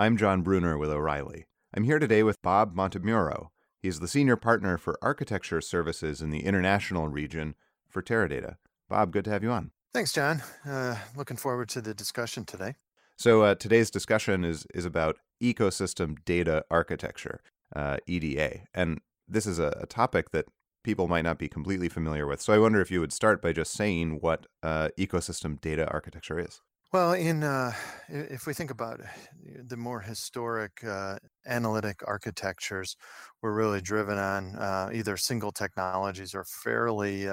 [0.00, 1.44] I'm Jon Bruner with O'Reilly.
[1.76, 3.48] I'm here today with Bob Montemurro.
[3.82, 7.54] He's the senior partner for architecture services in the international region
[7.86, 8.56] for Teradata.
[8.88, 9.72] Bob, good to have you on.
[9.92, 10.42] Thanks, John.
[10.66, 12.76] Uh, looking forward to the discussion today.
[13.16, 17.42] So uh, today's discussion is is about ecosystem data architecture,
[17.76, 20.46] uh, EDA, and this is a, a, topic that
[20.82, 22.40] people might not be completely familiar with.
[22.40, 26.38] So I wonder if you would start by just saying what uh, ecosystem data architecture
[26.38, 26.62] is.
[26.92, 27.72] Well, in uh,
[28.08, 29.00] if we think about
[29.44, 32.96] the more historic uh, analytic architectures,
[33.42, 37.28] were really driven on uh, either single technologies or fairly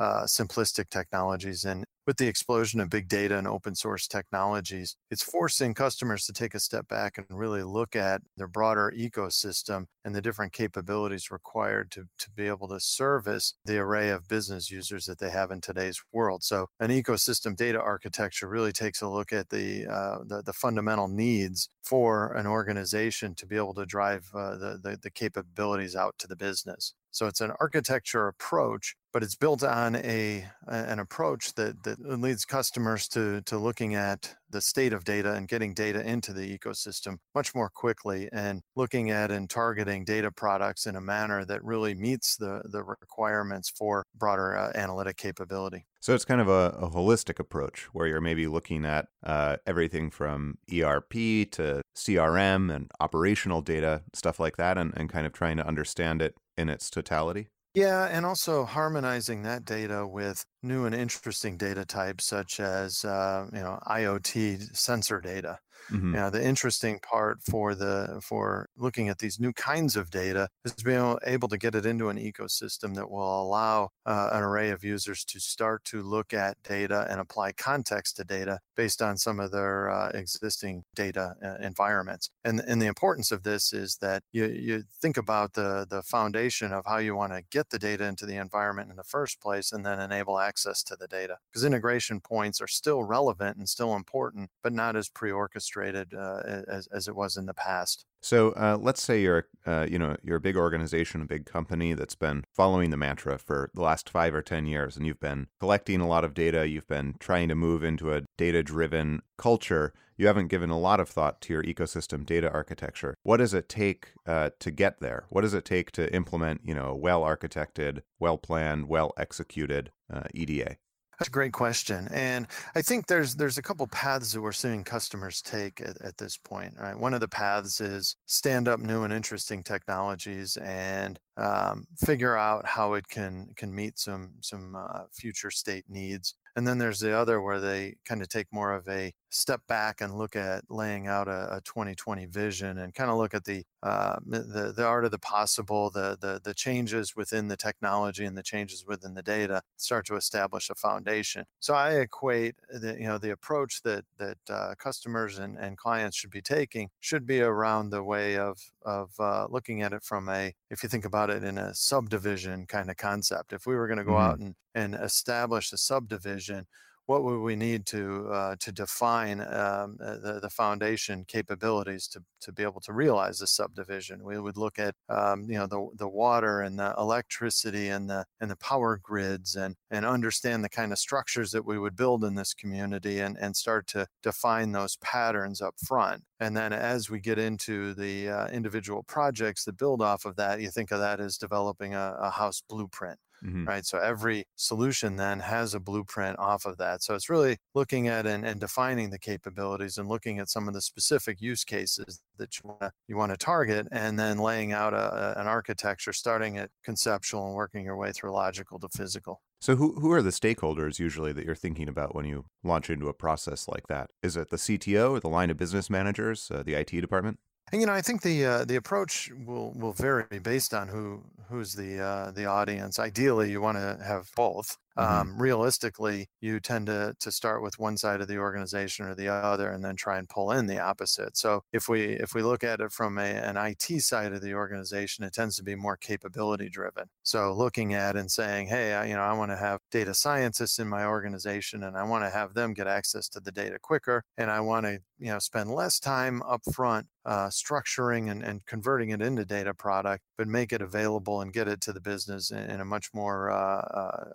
[0.00, 1.64] uh, simplistic technologies.
[1.64, 6.32] And with the explosion of big data and open source technologies, it's forcing customers to
[6.32, 11.30] take a step back and really look at their broader ecosystem and the different capabilities
[11.30, 15.50] required to, to be able to service the array of business users that they have
[15.50, 16.42] in today's world.
[16.42, 21.08] So, an ecosystem data architecture really takes a look at the, uh, the, the, fundamental
[21.08, 26.14] needs for an organization to be able to drive uh, the, the, the capabilities out
[26.18, 26.94] to the business.
[27.10, 32.44] So it's an architecture approach, but it's built on a an approach that that leads
[32.44, 37.18] customers to to looking at the state of data and getting data into the ecosystem
[37.34, 41.94] much more quickly and looking at and targeting data products in a manner that really
[41.94, 45.86] meets the the requirements for broader uh, analytic capability.
[46.02, 50.10] So it's kind of a, a, holistic approach where you're maybe looking at uh, everything
[50.10, 51.12] from ERP
[51.50, 56.22] to CRM and operational data, stuff like that, and, and kind of trying to understand
[56.22, 57.48] it in its totality?
[57.74, 63.46] Yeah, and also harmonizing that data with new and interesting data types such as uh,
[63.52, 65.60] you know IoT sensor data.
[65.90, 66.30] Mm-hmm.
[66.30, 71.16] The interesting part for the for looking at these new kinds of data is being
[71.24, 75.24] able to get it into an ecosystem that will allow uh, an array of users
[75.24, 79.50] to start to look at data and apply context to data based on some of
[79.50, 82.30] their uh, existing data uh, environments.
[82.44, 86.72] And and the importance of this is that you you think about the the foundation
[86.72, 89.72] of how you want to get the data into the environment in the first place,
[89.72, 93.94] and then enable access to the data because integration points are still relevant and still
[93.94, 98.04] important, but not as pre-orchestrated uh, as, as it was in the past.
[98.22, 101.94] So uh, let's say you're, uh, you know, you're a big organization, a big company
[101.94, 105.46] that's been following the mantra for the last five or ten years, and you've been
[105.58, 106.68] collecting a lot of data.
[106.68, 109.94] You've been trying to move into a data-driven culture.
[110.18, 113.14] You haven't given a lot of thought to your ecosystem data architecture.
[113.22, 115.24] What does it take uh, to get there?
[115.30, 120.76] What does it take to implement, you know, a well-architected, well-planned, well-executed uh, EDA?
[121.20, 124.84] That's a great question, and I think there's there's a couple paths that we're seeing
[124.84, 126.76] customers take at, at this point.
[126.78, 132.38] Right, one of the paths is stand up new and interesting technologies and um, figure
[132.38, 136.34] out how it can can meet some some uh, future state needs.
[136.56, 140.00] And then there's the other where they kind of take more of a step back
[140.00, 143.64] and look at laying out a, a 2020 vision and kind of look at the,
[143.82, 148.36] uh, the the art of the possible, the, the the changes within the technology and
[148.36, 151.44] the changes within the data, start to establish a foundation.
[151.60, 156.16] So I equate the you know the approach that that uh, customers and, and clients
[156.16, 160.28] should be taking should be around the way of of uh, looking at it from
[160.28, 163.52] a if you think about it in a subdivision kind of concept.
[163.52, 164.32] If we were going to go mm-hmm.
[164.32, 166.66] out and and establish a subdivision,
[167.10, 172.22] what would we need to uh, to define um, uh, the, the foundation capabilities to,
[172.40, 174.22] to be able to realize the subdivision?
[174.22, 178.24] We would look at um, you know the, the water and the electricity and the
[178.40, 182.22] and the power grids and and understand the kind of structures that we would build
[182.22, 186.22] in this community and and start to define those patterns up front.
[186.38, 190.60] And then as we get into the uh, individual projects that build off of that,
[190.60, 193.64] you think of that as developing a, a house blueprint mm-hmm.
[193.64, 193.84] right?
[193.84, 197.02] So every solution then has a blueprint off of that.
[197.02, 200.74] So it's really looking at and, and defining the capabilities and looking at some of
[200.74, 204.72] the specific use cases that you want to you want to target, and then laying
[204.72, 209.40] out a, an architecture, starting at conceptual and working your way through logical to physical.
[209.60, 213.08] So, who, who are the stakeholders usually that you're thinking about when you launch into
[213.08, 214.08] a process like that?
[214.22, 217.38] Is it the CTO or the line of business managers, uh, the IT department?
[217.72, 221.22] And you know, I think the uh, the approach will will vary based on who
[221.48, 222.98] who's the uh, the audience.
[222.98, 224.76] Ideally, you want to have both.
[224.98, 225.20] Mm-hmm.
[225.20, 229.28] Um, realistically, you tend to to start with one side of the organization or the
[229.28, 231.36] other, and then try and pull in the opposite.
[231.36, 234.54] So if we if we look at it from a, an IT side of the
[234.54, 237.04] organization, it tends to be more capability driven.
[237.22, 240.78] So looking at and saying, hey, I, you know, I want to have data scientists
[240.78, 244.24] in my organization, and I want to have them get access to the data quicker,
[244.36, 248.64] and I want to you know spend less time up front uh, structuring and, and
[248.66, 252.50] converting it into data product, but make it available and get it to the business
[252.50, 253.82] in, in a much more uh,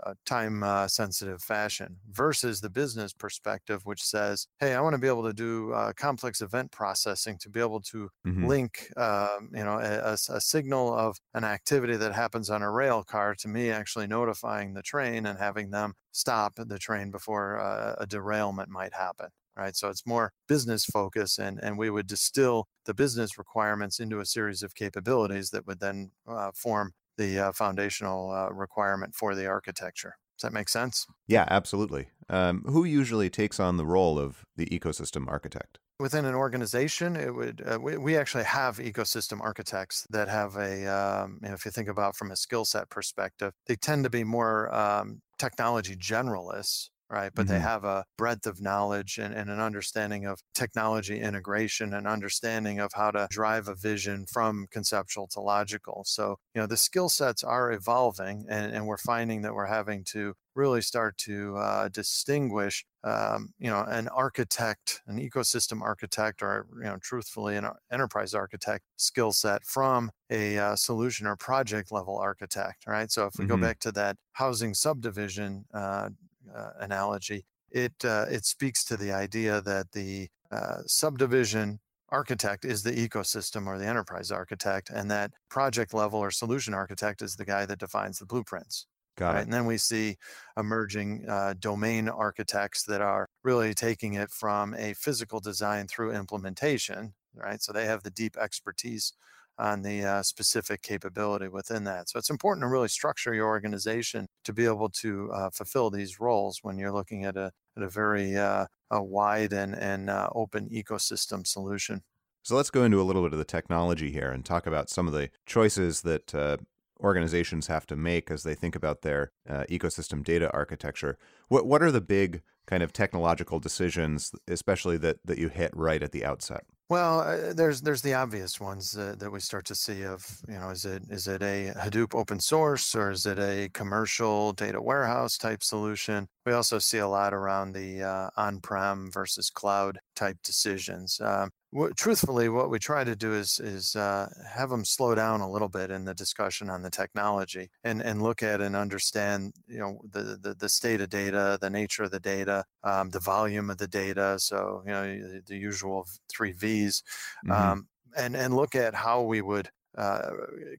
[0.06, 5.00] uh, time uh, sensitive fashion versus the business perspective, which says, hey, I want to
[5.00, 8.46] be able to do uh, complex event processing to be able to mm-hmm.
[8.46, 13.04] link, um, you know, a, a, signal of an activity that happens on a rail
[13.04, 17.96] car to me actually notifying the train and having them stop the train before uh,
[17.98, 19.76] a derailment might happen right?
[19.76, 24.26] So it's more business focus, and and we would distill the business requirements into a
[24.26, 29.48] series of capabilities that would then uh, form the uh, foundational uh, requirement for the
[29.48, 30.16] architecture.
[30.38, 31.08] Does that make sense?
[31.28, 32.10] Yeah, absolutely.
[32.30, 35.80] Um, who usually takes on the role of the ecosystem architect?
[35.98, 40.86] Within an organization, it would uh, we, we actually have ecosystem architects that have a
[40.88, 44.10] um, you know, if you think about from a skill set perspective, they tend to
[44.10, 47.32] be more um, technology generalists right?
[47.34, 47.54] But mm-hmm.
[47.54, 52.80] they have a breadth of knowledge and, and, an understanding of technology integration and understanding
[52.80, 56.04] of how to drive a vision from conceptual to logical.
[56.06, 60.04] So, you know, the skill sets are evolving and, and we're finding that we're having
[60.06, 66.66] to really start to uh, distinguish um, you know an architect an ecosystem architect or
[66.78, 72.18] you know truthfully an enterprise architect skill set from a uh, solution or project level
[72.18, 73.56] architect right so if we mm-hmm.
[73.56, 76.10] go back to that housing subdivision uh,
[76.54, 82.84] uh, analogy, it uh, it speaks to the idea that the uh, subdivision architect is
[82.84, 87.46] the ecosystem or the enterprise architect, and that project level or solution architect is the
[87.46, 88.88] guy that defines the blueprints.
[89.18, 89.40] Got right?
[89.40, 89.44] it.
[89.44, 90.18] And then we see
[90.58, 97.14] emerging uh, domain architects that are really taking it from a physical design through implementation,
[97.34, 97.62] right?
[97.62, 99.14] So they have the deep expertise
[99.58, 102.10] on the uh, specific capability within that.
[102.10, 106.20] So it's important to really structure your organization to be able to uh, fulfill these
[106.20, 110.30] roles when you're looking at a, at a very uh, a wide and, and uh,
[110.34, 112.02] open ecosystem solution.
[112.44, 115.08] So let's go into a little bit of the technology here and talk about some
[115.08, 116.58] of the choices that uh,
[117.00, 121.18] organizations have to make as they think about their uh, ecosystem data architecture.
[121.48, 126.04] What what are the big kind of technological decisions, especially that that you hit right
[126.04, 126.66] at the outset?
[126.90, 130.56] Well, uh, there's there's the obvious ones uh, that we start to see of you
[130.56, 134.82] know is it is it a Hadoop open source or is it a commercial data
[134.82, 136.28] warehouse type solution?
[136.46, 141.20] We also see a lot around the uh, on-prem versus cloud type decisions.
[141.20, 141.50] Um,
[141.96, 145.70] truthfully, what we try to do is is uh, have them slow down a little
[145.70, 150.00] bit in the discussion on the technology and and look at and understand you know
[150.12, 153.78] the the, the state of data, the nature of the data, um, the volume of
[153.78, 154.38] the data.
[154.40, 157.02] So you know the, the usual three V's,
[157.46, 157.52] mm-hmm.
[157.52, 160.32] um, and and look at how we would uh,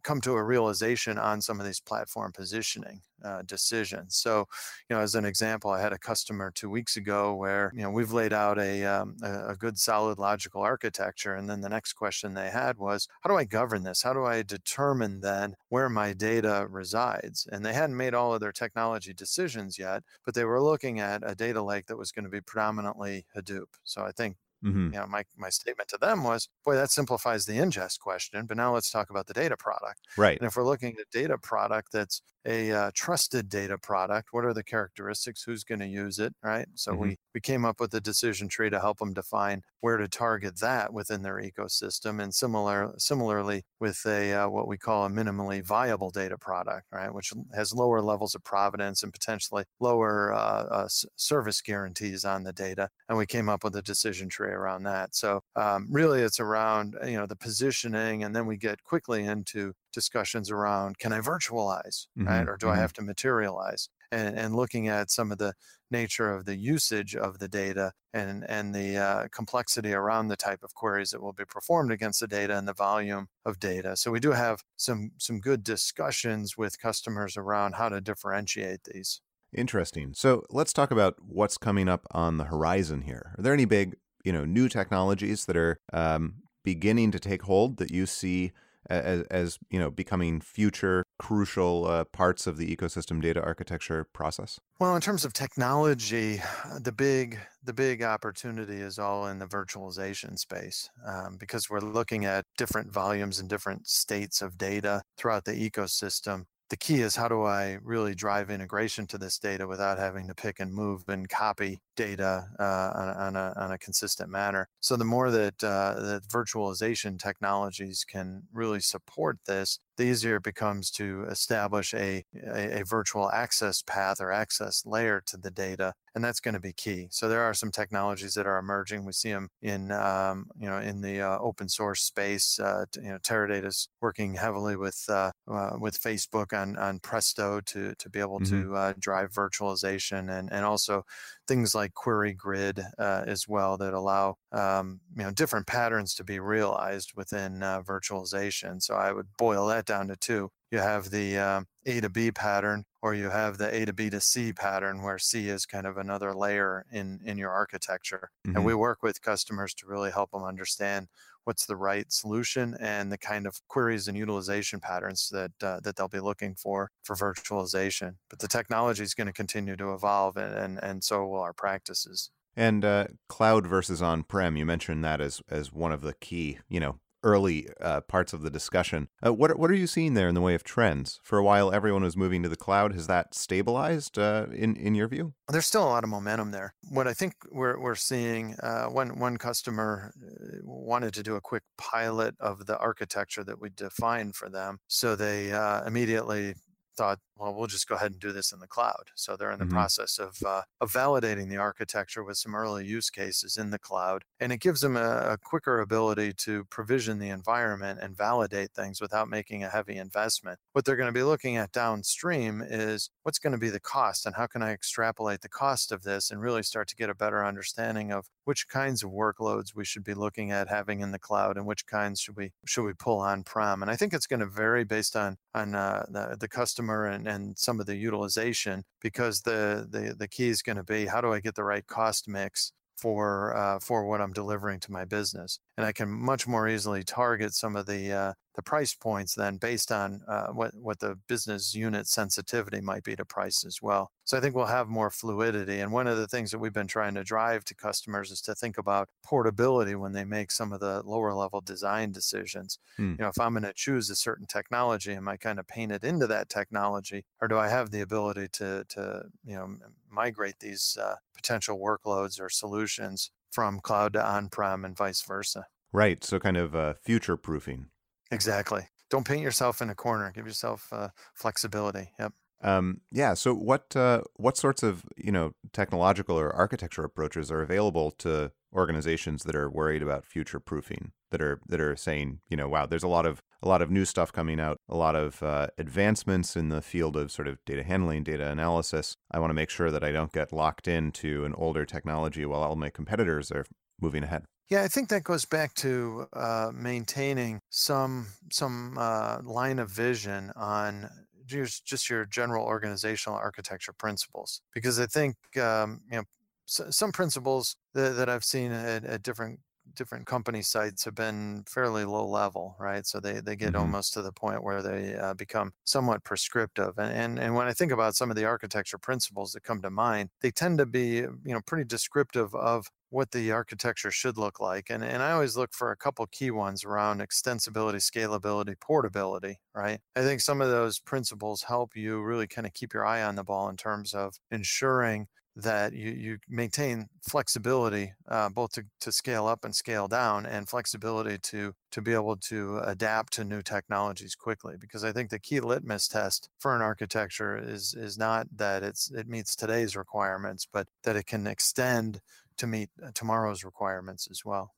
[0.03, 4.17] come to a realization on some of these platform positioning uh, decisions.
[4.17, 4.47] So,
[4.89, 7.91] you know, as an example, I had a customer two weeks ago where you know
[7.91, 11.95] we've laid out a um, a, a good solid logical architecture, and then the next
[11.95, 14.03] question they had was, how do I govern this?
[14.03, 17.47] How do I determine then where my data resides?
[17.51, 21.23] And they hadn't made all of their technology decisions yet, but they were looking at
[21.25, 23.67] a data lake that was going to be predominantly Hadoop.
[23.85, 24.37] So I think
[24.67, 24.95] Mm-hmm.
[24.95, 28.47] You know, my, my statement to them was, boy, that simplifies the ingest question.
[28.47, 30.01] But now let's talk about the data product.
[30.17, 30.39] Right.
[30.39, 34.55] And if we're looking at data product that's a uh, trusted data product, what are
[34.55, 35.43] the characteristics?
[35.43, 36.35] Who's going to use it?
[36.43, 36.67] Right.
[36.75, 37.03] So mm-hmm.
[37.03, 40.59] we we came up with a decision tree to help them define where to target
[40.61, 45.63] that within their ecosystem, and similar similarly with a uh, what we call a minimally
[45.63, 50.89] viable data product, right, which has lower levels of provenance and potentially lower uh, uh
[51.17, 52.89] service guarantees on the data.
[53.09, 55.15] And we came up with a decision tree around that.
[55.15, 59.73] So um, really, it's around you know the positioning, and then we get quickly into
[59.97, 62.77] discussions around can I virtualize, mm-hmm, right, or do mm-hmm.
[62.77, 63.89] I have to materialize?
[64.13, 65.55] And, and looking at some of the
[65.91, 70.63] nature of the usage of the data and and the uh, complexity around the type
[70.63, 73.97] of queries that will be performed against the data and the volume of data.
[73.97, 79.23] So we do have some some good discussions with customers around how to differentiate these.
[79.57, 80.13] Interesting.
[80.15, 83.33] So let's talk about what's coming up on the horizon here.
[83.39, 87.79] Are there any big you know new technologies that are um, beginning to take hold
[87.79, 88.53] that you see
[88.89, 94.59] as, as you know becoming future crucial uh, parts of the ecosystem data architecture process?
[94.79, 96.41] Well, in terms of technology,
[96.81, 102.25] the big the big opportunity is all in the virtualization space um, because we're looking
[102.25, 107.29] at different volumes and different states of data throughout the ecosystem the key is how
[107.29, 111.29] do I really drive integration to this data without having to pick and move and
[111.29, 114.69] copy data uh, on, on, a, on, a, consistent manner.
[114.81, 120.43] So the more that uh, that virtualization technologies can really support this, the easier it
[120.43, 125.95] becomes to establish a, a, a virtual access path or access layer to the data
[126.17, 127.09] and that's going to be key.
[127.11, 129.05] So there are some technologies that are emerging.
[129.05, 132.59] We see them in um, you know in the uh, open source space.
[132.59, 137.61] Uh, you know, Teradata is working heavily with uh, uh, with Facebook on on Presto
[137.67, 138.63] to to be able mm-hmm.
[138.63, 141.05] to uh, drive virtualization and and also
[141.47, 146.41] things like QueryGrid uh, as well that allow um, you know different patterns to be
[146.41, 148.83] realized within virtualization.
[148.83, 152.31] So I would boil that down to two you have the um, A to B
[152.31, 155.87] pattern, or you have the A to B to C pattern, where C is kind
[155.87, 158.31] of another layer in in your architecture.
[158.47, 158.57] Mm-hmm.
[158.57, 161.09] And we work with customers to really help them understand
[161.45, 165.97] what's the right solution and the kind of queries and utilization patterns that uh, that
[165.97, 168.17] they'll be looking for for virtualization.
[168.29, 171.53] But the technology is going to continue to evolve, and, and and so will our
[171.53, 172.31] practices.
[172.59, 176.81] And uh, cloud versus on-prem, you mentioned that as as one of the key, you
[176.81, 179.09] know, early uh, parts of the discussion.
[179.25, 181.21] Uh, what what are you seeing there in the way of trends?
[181.25, 182.93] For a while, everyone was moving to the cloud.
[182.93, 185.35] Has that stabilized uh, in in your view?
[185.49, 186.75] There's still a lot of momentum there.
[186.89, 191.41] What I think we're we're seeing uh, one one customer uh, wanted to do a
[191.41, 196.55] quick pilot of the architecture that we defined for them, so they uh, immediately
[196.97, 199.11] thought, well, we'll just go ahead and do this in the cloud.
[199.15, 199.75] So they're in the mm-hmm.
[199.75, 204.25] process of, uh, of validating the architecture with some early use cases in the cloud.
[204.41, 209.01] And it gives them a, a, quicker ability to provision the environment and validate things
[209.01, 210.59] without making a heavy investment.
[210.73, 214.27] What they're going to be looking at downstream is what's going to be the cost
[214.27, 217.15] and how can I extrapolate the cost of this and really start to get a
[217.15, 221.19] better understanding of which kinds of workloads we should be looking at having in the
[221.19, 223.83] cloud and which kinds should we should we pull on prem.
[223.83, 227.27] And I think it's going to vary based on on uh, the, the customer and
[227.27, 231.21] and some of the utilization because the the the key is going to be how
[231.21, 235.05] do I get the right cost mix for uh, for what I'm delivering to my
[235.05, 239.35] business, and I can much more easily target some of the uh, the price points
[239.35, 243.83] then based on uh, what what the business unit sensitivity might be to price as
[243.83, 244.11] well.
[244.25, 245.81] So I think we'll have more fluidity.
[245.81, 248.55] And one of the things that we've been trying to drive to customers is to
[248.55, 252.79] think about portability when they make some of the lower level design decisions.
[252.97, 253.11] Hmm.
[253.11, 256.05] You know, if I'm going to choose a certain technology, am I kind of painted
[256.05, 259.77] into that technology, or do I have the ability to to you know
[260.11, 265.67] migrate these uh, potential workloads or solutions from cloud to on-prem and vice versa?
[265.93, 266.23] Right.
[266.23, 267.87] So kind of uh, future proofing.
[268.31, 268.89] Exactly.
[269.09, 270.33] Don't paint yourself in a corner.
[270.35, 272.11] Give yourself uh, flexibility.
[272.19, 272.33] Yep.
[272.63, 273.35] Um, yeah.
[273.35, 278.53] So what uh, what sorts of you know technological or architecture approaches are available to
[278.75, 281.13] organizations that are worried about future proofing?
[281.31, 283.91] That are that are saying you know wow, there's a lot of a lot of
[283.91, 287.59] new stuff coming out, a lot of uh, advancements in the field of sort of
[287.65, 289.17] data handling, data analysis.
[289.31, 292.63] I want to make sure that I don't get locked into an older technology while
[292.63, 293.67] all my competitors are
[294.01, 294.45] moving ahead.
[294.69, 300.51] Yeah, I think that goes back to uh, maintaining some some uh, line of vision
[300.57, 301.09] on
[301.47, 306.25] just just your general organizational architecture principles, because I think um, you know
[306.67, 309.61] some principles that, that I've seen at, at different
[309.97, 313.07] different company sites have been fairly low level, right?
[313.07, 313.81] So they, they get mm-hmm.
[313.81, 316.99] almost to the point where they uh, become somewhat prescriptive.
[316.99, 319.91] And, and and when I think about some of the architecture principles that come to
[319.91, 324.61] mind, they tend to be you know pretty descriptive of what the architecture should look
[324.61, 324.91] like.
[324.91, 330.01] And, and I always look for a couple key ones around extensibility, scalability, portability, right?
[330.17, 333.37] I think some of those principles help you really kind of keep your eye on
[333.37, 339.11] the ball in terms of ensuring that you, you maintain flexibility uh, both to, to
[339.11, 343.63] scale up and scale down and flexibility to to be able to adapt to new
[343.63, 348.47] technologies quickly because i think the key litmus test for an architecture is is not
[348.55, 352.21] that it's it meets today's requirements but that it can extend
[352.59, 354.73] to meet uh, tomorrow's requirements as well.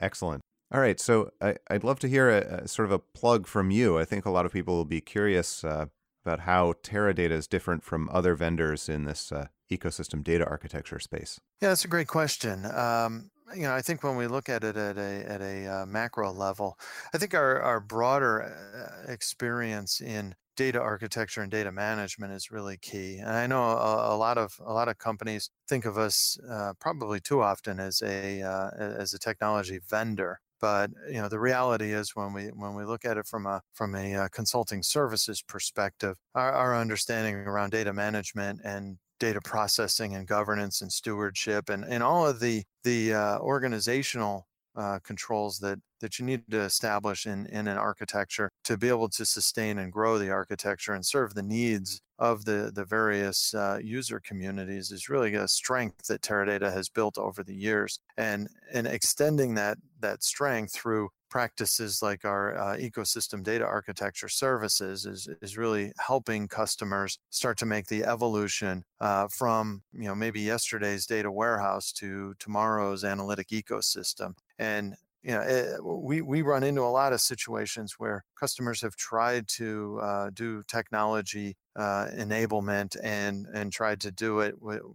[0.00, 0.42] Excellent.
[0.72, 3.70] All right, so I, would love to hear a, a, sort of a plug from
[3.70, 3.98] you.
[3.98, 5.86] I think a lot of people will be curious uh,
[6.24, 11.40] about how Teradata is different from other vendors in this uh, ecosystem data architecture space.
[11.60, 12.66] Yeah, that's a great question.
[12.66, 15.86] Um, you know, I think when we look at it at a at a uh,
[15.86, 16.78] macro level,
[17.14, 22.76] I think our our broader uh, experience in data architecture and data management is really
[22.76, 23.18] key.
[23.18, 26.74] And I know a, a lot of a lot of companies think of us uh,
[26.78, 30.40] probably too often as a uh, as a technology vendor.
[30.62, 33.60] But you know the reality is when we when we look at it from a
[33.74, 40.14] from a uh, consulting services perspective, our, our understanding around data management and data processing
[40.14, 45.78] and governance and stewardship and, and all of the the uh, organizational uh, controls that
[46.02, 49.90] that you need to establish in, in an architecture to be able to sustain and
[49.90, 55.08] grow the architecture and serve the needs of the the various uh, user communities is
[55.08, 57.98] really a strength that Teradata has built over the years.
[58.16, 65.06] And and extending that that strength through practices like our uh, ecosystem data architecture services
[65.06, 70.40] is, is really helping customers start to make the evolution uh, from you know maybe
[70.40, 74.34] yesterday's data warehouse to tomorrow's analytic ecosystem.
[74.58, 78.96] And you know, it, we we run into a lot of situations where customers have
[78.96, 84.94] tried to uh, do technology uh, enablement and and tried to do it w-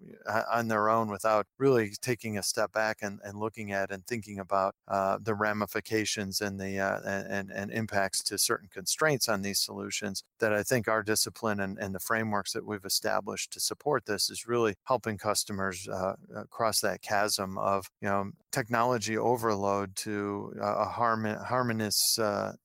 [0.51, 4.39] on their own without really taking a step back and, and looking at and thinking
[4.39, 9.59] about uh, the ramifications and the uh, and and impacts to certain constraints on these
[9.59, 10.23] solutions.
[10.39, 14.29] That I think our discipline and, and the frameworks that we've established to support this
[14.29, 20.53] is really helping customers uh, uh, cross that chasm of you know technology overload to
[20.61, 22.17] a harmon- harmonious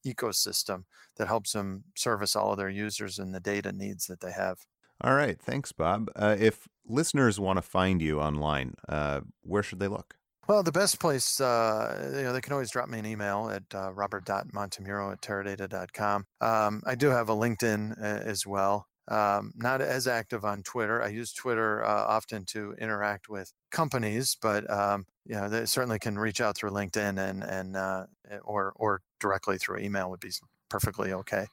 [0.07, 0.85] ecosystem
[1.17, 4.59] that helps them service all of their users and the data needs that they have.
[5.01, 5.39] All right.
[5.41, 6.11] Thanks, Bob.
[6.15, 10.17] Uh, if listeners want to find you online, uh, where should they look?
[10.49, 13.63] Well, the best place, uh, you know, they can always drop me an email at
[13.75, 16.27] uh, robert.montemurro at teradata.com.
[16.41, 18.89] Um, I do have a LinkedIn uh, as well.
[19.09, 21.03] Um, not as active on Twitter.
[21.03, 25.99] I use Twitter uh, often to interact with companies, but um, you know, they certainly
[25.99, 28.07] can reach out through LinkedIn and and uh,
[28.43, 30.31] or or directly through email would be
[30.73, 31.47] perfectly okay.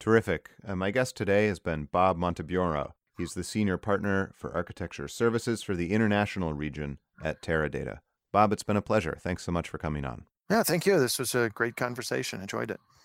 [0.00, 0.50] Terrific.
[0.66, 2.90] Uh, my guest today has been Bob Montemurro.
[3.16, 7.98] He's the senior partner for architecture services for the international region at Teradata.
[8.32, 9.16] Bob, it's been a pleasure.
[9.22, 10.26] Thanks so much for coming on.
[10.50, 10.98] Yeah, thank you.
[10.98, 12.40] This was a great conversation.
[12.40, 12.80] Enjoyed it.